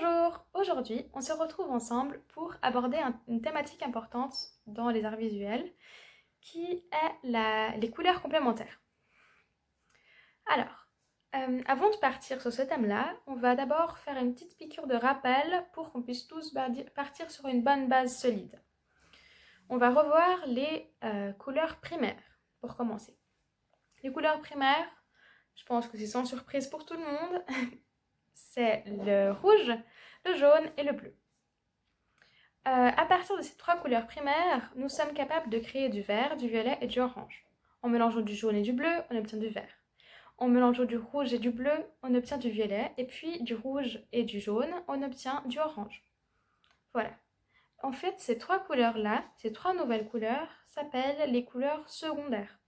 Bonjour 0.00 0.44
Aujourd'hui, 0.54 1.06
on 1.14 1.20
se 1.20 1.32
retrouve 1.32 1.70
ensemble 1.70 2.22
pour 2.28 2.54
aborder 2.62 3.00
une 3.26 3.40
thématique 3.40 3.82
importante 3.82 4.36
dans 4.66 4.90
les 4.90 5.04
arts 5.04 5.16
visuels 5.16 5.72
qui 6.40 6.84
est 6.92 7.78
les 7.78 7.90
couleurs 7.90 8.22
complémentaires. 8.22 8.80
Alors, 10.46 10.86
euh, 11.34 11.62
avant 11.66 11.90
de 11.90 11.96
partir 11.96 12.40
sur 12.40 12.52
ce 12.52 12.62
thème-là, 12.62 13.16
on 13.26 13.34
va 13.34 13.56
d'abord 13.56 13.98
faire 13.98 14.16
une 14.18 14.34
petite 14.34 14.56
piqûre 14.56 14.86
de 14.86 14.94
rappel 14.94 15.66
pour 15.72 15.90
qu'on 15.90 16.02
puisse 16.02 16.28
tous 16.28 16.54
partir 16.94 17.30
sur 17.30 17.46
une 17.46 17.64
bonne 17.64 17.88
base 17.88 18.16
solide. 18.16 18.62
On 19.68 19.78
va 19.78 19.90
revoir 19.90 20.46
les 20.46 20.92
euh, 21.02 21.32
couleurs 21.32 21.80
primaires 21.80 22.38
pour 22.60 22.76
commencer. 22.76 23.18
Les 24.04 24.12
couleurs 24.12 24.40
primaires, 24.40 24.88
je 25.56 25.64
pense 25.64 25.88
que 25.88 25.98
c'est 25.98 26.06
sans 26.06 26.24
surprise 26.24 26.68
pour 26.68 26.86
tout 26.86 26.94
le 26.94 27.04
monde, 27.04 27.44
c'est 28.52 28.84
le 28.86 29.32
rouge, 29.32 29.72
le 30.24 30.36
jaune 30.36 30.70
et 30.76 30.82
le 30.82 30.92
bleu. 30.92 31.14
Euh, 32.66 32.90
à 32.96 33.06
partir 33.06 33.36
de 33.36 33.42
ces 33.42 33.56
trois 33.56 33.76
couleurs 33.76 34.06
primaires, 34.06 34.70
nous 34.76 34.88
sommes 34.88 35.12
capables 35.12 35.50
de 35.50 35.58
créer 35.58 35.88
du 35.88 36.02
vert, 36.02 36.36
du 36.36 36.48
violet 36.48 36.78
et 36.80 36.86
du 36.86 37.00
orange. 37.00 37.46
En 37.82 37.88
mélangeant 37.88 38.20
du 38.20 38.34
jaune 38.34 38.56
et 38.56 38.62
du 38.62 38.72
bleu, 38.72 38.90
on 39.10 39.16
obtient 39.16 39.38
du 39.38 39.48
vert. 39.48 39.70
En 40.36 40.48
mélangeant 40.48 40.84
du 40.84 40.96
rouge 40.96 41.32
et 41.32 41.38
du 41.38 41.50
bleu, 41.50 41.72
on 42.02 42.14
obtient 42.14 42.38
du 42.38 42.50
violet. 42.50 42.92
Et 42.96 43.06
puis 43.06 43.42
du 43.42 43.54
rouge 43.54 44.00
et 44.12 44.24
du 44.24 44.38
jaune, 44.38 44.72
on 44.86 45.02
obtient 45.02 45.42
du 45.46 45.58
orange. 45.58 46.04
Voilà. 46.92 47.10
En 47.82 47.92
fait, 47.92 48.14
ces 48.18 48.38
trois 48.38 48.58
couleurs-là, 48.58 49.24
ces 49.36 49.52
trois 49.52 49.74
nouvelles 49.74 50.08
couleurs, 50.08 50.48
s'appellent 50.66 51.30
les 51.30 51.44
couleurs 51.44 51.88
secondaires. 51.88 52.58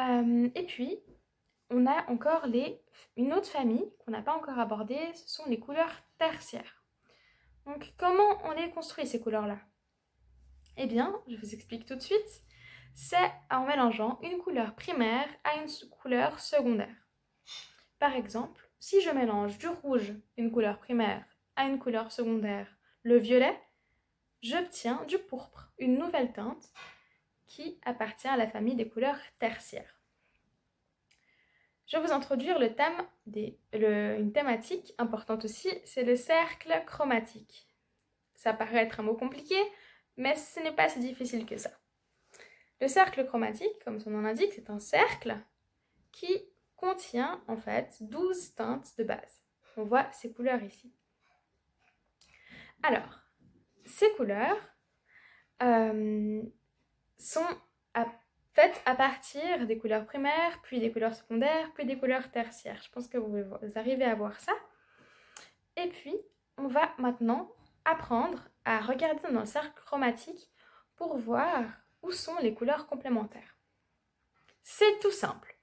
Euh, 0.00 0.48
et 0.54 0.64
puis, 0.64 0.98
on 1.74 1.86
a 1.86 2.08
encore 2.08 2.46
une 3.16 3.32
autre 3.32 3.48
famille 3.48 3.92
qu'on 3.98 4.12
n'a 4.12 4.22
pas 4.22 4.36
encore 4.36 4.58
abordée, 4.60 5.12
ce 5.14 5.28
sont 5.28 5.46
les 5.48 5.58
couleurs 5.58 6.02
tertiaires. 6.18 6.84
Donc, 7.66 7.92
comment 7.98 8.38
on 8.44 8.52
les 8.52 8.70
construit 8.70 9.06
ces 9.06 9.20
couleurs-là? 9.20 9.58
Eh 10.76 10.86
bien, 10.86 11.20
je 11.26 11.36
vous 11.36 11.52
explique 11.52 11.84
tout 11.84 11.96
de 11.96 12.00
suite. 12.00 12.42
C'est 12.94 13.32
en 13.50 13.66
mélangeant 13.66 14.20
une 14.22 14.38
couleur 14.38 14.76
primaire 14.76 15.26
à 15.42 15.56
une 15.56 15.68
couleur 15.90 16.38
secondaire. 16.38 16.94
Par 17.98 18.14
exemple, 18.14 18.70
si 18.78 19.00
je 19.00 19.10
mélange 19.10 19.58
du 19.58 19.66
rouge, 19.66 20.12
une 20.36 20.52
couleur 20.52 20.78
primaire, 20.78 21.24
à 21.56 21.64
une 21.66 21.80
couleur 21.80 22.12
secondaire, 22.12 22.68
le 23.02 23.16
violet, 23.16 23.60
j'obtiens 24.42 25.02
du 25.08 25.18
pourpre, 25.18 25.72
une 25.78 25.98
nouvelle 25.98 26.32
teinte 26.32 26.70
qui 27.46 27.80
appartient 27.84 28.28
à 28.28 28.36
la 28.36 28.46
famille 28.46 28.76
des 28.76 28.88
couleurs 28.88 29.18
tertiaires. 29.40 30.00
Je 31.94 32.00
vais 32.00 32.06
vous 32.08 32.12
introduire 32.12 32.58
le 32.58 32.74
thème 32.74 33.06
des, 33.24 33.56
une 33.72 34.32
thématique 34.32 34.92
importante 34.98 35.44
aussi, 35.44 35.68
c'est 35.84 36.02
le 36.02 36.16
cercle 36.16 36.74
chromatique. 36.86 37.68
Ça 38.34 38.52
paraît 38.52 38.82
être 38.82 38.98
un 38.98 39.04
mot 39.04 39.14
compliqué, 39.14 39.54
mais 40.16 40.34
ce 40.34 40.58
n'est 40.58 40.74
pas 40.74 40.88
si 40.88 40.98
difficile 40.98 41.46
que 41.46 41.56
ça. 41.56 41.70
Le 42.80 42.88
cercle 42.88 43.24
chromatique, 43.24 43.78
comme 43.84 44.00
son 44.00 44.10
nom 44.10 44.22
l'indique, 44.22 44.54
c'est 44.54 44.70
un 44.70 44.80
cercle 44.80 45.36
qui 46.10 46.48
contient 46.74 47.40
en 47.46 47.56
fait 47.56 47.96
12 48.00 48.56
teintes 48.56 48.98
de 48.98 49.04
base. 49.04 49.44
On 49.76 49.84
voit 49.84 50.10
ces 50.10 50.32
couleurs 50.32 50.64
ici. 50.64 50.92
Alors, 52.82 53.20
ces 53.84 54.10
couleurs 54.16 54.58
euh, 55.62 56.42
sont 57.18 57.46
faites 58.54 58.80
à 58.86 58.94
partir 58.94 59.66
des 59.66 59.78
couleurs 59.78 60.06
primaires, 60.06 60.60
puis 60.62 60.78
des 60.78 60.92
couleurs 60.92 61.14
secondaires, 61.14 61.70
puis 61.74 61.84
des 61.84 61.98
couleurs 61.98 62.30
tertiaires. 62.30 62.80
Je 62.82 62.90
pense 62.90 63.08
que 63.08 63.18
vous, 63.18 63.44
arrivez 63.74 64.04
à 64.04 64.14
voir 64.14 64.38
ça. 64.40 64.52
Et 65.76 65.88
puis, 65.88 66.16
on 66.56 66.68
va 66.68 66.94
maintenant 66.98 67.52
apprendre 67.84 68.48
à 68.64 68.80
regarder 68.80 69.20
dans 69.32 69.40
le 69.40 69.46
cercle 69.46 69.82
chromatique 69.84 70.48
pour 70.96 71.18
voir 71.18 71.64
où 72.02 72.12
sont 72.12 72.38
les 72.40 72.54
couleurs 72.54 72.86
complémentaires. 72.86 73.58
C'est 74.62 75.00
tout 75.00 75.10
simple. 75.10 75.58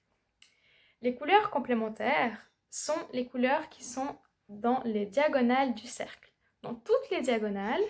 Les 1.02 1.16
couleurs 1.16 1.50
complémentaires 1.50 2.38
sont 2.70 3.08
les 3.14 3.26
couleurs 3.26 3.70
qui 3.70 3.84
sont 3.84 4.20
dans 4.50 4.82
les 4.84 5.06
diagonales 5.06 5.74
du 5.74 5.88
cercle. 5.88 6.32
Dans 6.62 6.76
toutes 6.76 7.10
les 7.10 7.22
diagonales, 7.22 7.82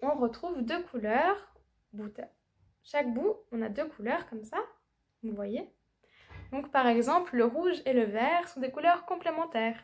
on 0.00 0.14
retrouve 0.14 0.62
deux 0.62 0.82
couleurs 0.84 1.52
chaque 2.90 3.12
bout, 3.12 3.36
on 3.52 3.60
a 3.60 3.68
deux 3.68 3.86
couleurs 3.86 4.26
comme 4.30 4.44
ça, 4.44 4.56
vous 5.22 5.34
voyez. 5.34 5.70
Donc 6.52 6.70
par 6.72 6.86
exemple, 6.86 7.36
le 7.36 7.44
rouge 7.44 7.82
et 7.84 7.92
le 7.92 8.04
vert 8.04 8.48
sont 8.48 8.60
des 8.60 8.70
couleurs 8.70 9.04
complémentaires. 9.04 9.78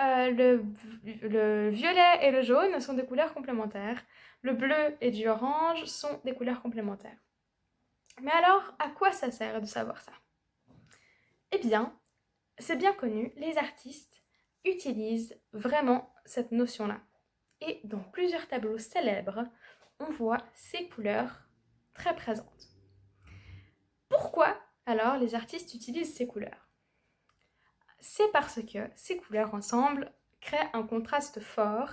Euh, 0.00 0.30
le, 0.30 0.64
le, 1.04 1.68
violet 1.68 2.18
et 2.26 2.32
le 2.32 2.42
jaune 2.42 2.80
sont 2.80 2.94
des 2.94 3.06
couleurs 3.06 3.32
complémentaires. 3.34 4.04
Le 4.42 4.52
bleu 4.52 4.96
et 5.00 5.12
du 5.12 5.28
orange 5.28 5.84
sont 5.84 6.20
des 6.24 6.34
couleurs 6.34 6.60
complémentaires. 6.60 7.18
Mais 8.20 8.32
alors, 8.32 8.74
à 8.80 8.88
quoi 8.88 9.12
ça 9.12 9.30
sert 9.30 9.60
de 9.60 9.66
savoir 9.66 10.00
ça? 10.00 10.12
Eh 11.52 11.58
bien, 11.58 11.96
c'est 12.58 12.76
bien 12.76 12.92
connu, 12.92 13.32
les 13.36 13.58
artistes 13.58 14.20
utilisent 14.64 15.40
vraiment 15.52 16.12
cette 16.24 16.50
notion-là. 16.50 17.00
Et 17.60 17.80
dans 17.84 18.02
plusieurs 18.02 18.48
tableaux 18.48 18.78
célèbres, 18.78 19.44
on 20.00 20.10
voit 20.10 20.42
ces 20.54 20.88
couleurs 20.88 21.47
présente. 22.14 22.68
Pourquoi 24.08 24.56
alors 24.86 25.18
les 25.18 25.34
artistes 25.34 25.74
utilisent 25.74 26.14
ces 26.14 26.26
couleurs? 26.26 26.68
C'est 28.00 28.30
parce 28.32 28.60
que 28.62 28.78
ces 28.94 29.16
couleurs 29.16 29.54
ensemble 29.54 30.12
créent 30.40 30.70
un 30.72 30.82
contraste 30.82 31.40
fort 31.40 31.90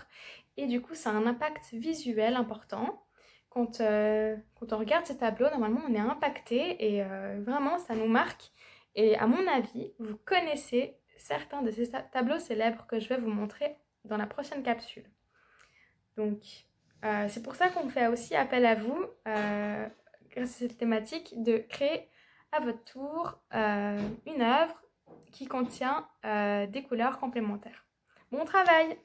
et 0.58 0.68
du 0.68 0.82
coup 0.82 0.96
ça 0.96 1.10
a 1.10 1.14
un 1.14 1.26
impact 1.26 1.74
visuel 1.74 2.36
important. 2.36 3.02
Quand, 3.50 3.80
euh, 3.82 4.36
on 4.62 4.78
regarde 4.78 5.06
ces 5.06 5.18
tableaux, 5.18 5.50
normalement 5.50 5.82
on 5.88 5.94
est 5.94 6.00
impacté 6.00 6.94
et 6.94 7.04
euh, 7.04 7.42
vraiment 7.46 7.80
ça 7.80 7.96
nous 7.96 8.08
marque. 8.08 8.52
Et 8.96 9.18
à 9.18 9.28
mon 9.28 9.46
avis, 9.48 9.94
vous 10.00 10.18
connaissez 10.26 10.98
certains 11.18 11.62
de 11.62 11.72
ces 11.72 11.92
tableaux 12.12 12.40
célèbres 12.40 12.86
que 12.88 13.00
je 13.00 13.10
vais 13.10 13.18
vous 13.18 13.30
montrer 13.30 13.78
dans 14.04 14.18
la 14.18 14.28
prochaine 14.28 14.64
capsule. 14.64 15.10
Donc 16.18 16.66
euh, 17.06 17.28
c'est 17.30 17.44
pour 17.44 17.56
ça 17.56 17.70
qu'on 17.70 17.88
fait 17.90 18.08
aussi 18.08 18.36
appel 18.36 18.66
à 18.66 18.76
vous, 18.76 19.06
euh, 19.28 19.88
grâce 20.32 20.56
à 20.56 20.60
cette 20.60 20.78
thématique, 20.78 21.42
de 21.44 21.58
créer 21.58 22.10
à 22.52 22.60
votre 22.60 22.84
tour 22.84 23.40
euh, 23.54 24.00
une 24.26 24.42
œuvre 24.42 24.82
qui 25.32 25.48
contient 25.48 26.08
des 26.24 26.84
couleurs 26.88 27.20
complémentaires. 27.20 27.86
Bon 28.32 28.46
travail 28.46 28.98